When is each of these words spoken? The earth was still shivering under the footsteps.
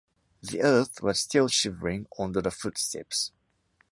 The 0.41 0.63
earth 0.63 1.03
was 1.03 1.19
still 1.19 1.47
shivering 1.47 2.07
under 2.17 2.41
the 2.41 2.49
footsteps. 2.49 3.31